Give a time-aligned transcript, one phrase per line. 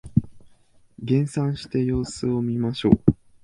[1.03, 3.01] 減産して様子を見ましょう